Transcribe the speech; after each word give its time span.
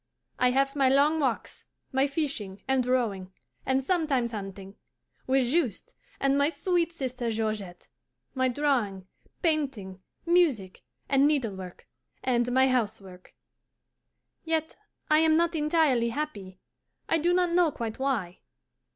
I 0.39 0.49
have 0.49 0.75
my 0.75 0.89
long 0.89 1.19
walks, 1.19 1.63
my 1.91 2.07
fishing 2.07 2.63
and 2.67 2.83
rowing, 2.87 3.31
and 3.67 3.83
sometimes 3.83 4.31
hunting, 4.31 4.75
with 5.27 5.43
Juste 5.51 5.91
and 6.19 6.39
my 6.39 6.49
sweet 6.49 6.91
sister 6.91 7.29
Georgette, 7.29 7.87
my 8.33 8.47
drawing, 8.47 9.05
painting, 9.43 10.01
music, 10.25 10.81
and 11.07 11.27
needlework, 11.27 11.87
and 12.23 12.51
my 12.51 12.67
housework. 12.67 13.35
Yet 14.43 14.75
I 15.11 15.19
am 15.19 15.37
not 15.37 15.53
entirely 15.53 16.09
happy, 16.09 16.57
I 17.07 17.19
do 17.19 17.31
not 17.31 17.51
know 17.51 17.71
quite 17.71 17.99
why. 17.99 18.39